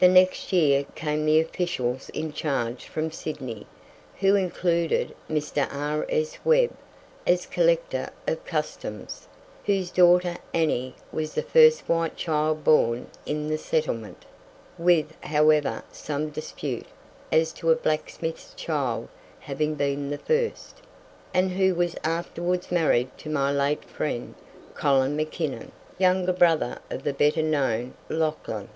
[0.00, 3.66] The next year came the officials in charge from Sydney,
[4.20, 5.68] who included Mr.
[5.70, 6.38] R.S.
[6.42, 6.70] Webb,
[7.26, 9.28] as Collector of Customs,
[9.66, 14.24] whose daughter, Annie, was the first white child born in the settlement
[14.78, 16.86] (with, however, some dispute
[17.30, 19.08] as to a blacksmith's child
[19.40, 20.76] having been the first),
[21.34, 24.34] and who was afterwards married to my late friend,
[24.72, 28.68] Colin Mackinnon, younger brother of the better known Lauchlan.